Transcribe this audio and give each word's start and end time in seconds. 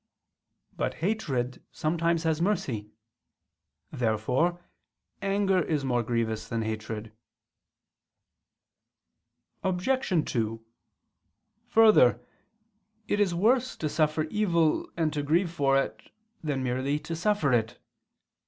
But 0.75 0.95
hatred 0.95 1.61
sometimes 1.71 2.23
has 2.23 2.41
mercy. 2.41 2.89
Therefore 3.91 4.65
anger 5.21 5.61
is 5.61 5.85
more 5.85 6.01
grievous 6.01 6.47
than 6.49 6.63
hatred. 6.63 7.11
Obj. 9.61 10.25
2: 10.31 10.65
Further, 11.67 12.19
it 13.07 13.19
is 13.19 13.35
worse 13.35 13.75
to 13.75 13.87
suffer 13.87 14.23
evil 14.31 14.89
and 14.97 15.13
to 15.13 15.21
grieve 15.21 15.51
for 15.51 15.77
it, 15.77 16.09
than 16.43 16.63
merely 16.63 16.97
to 16.97 17.15
suffer 17.15 17.53
it. 17.53 17.77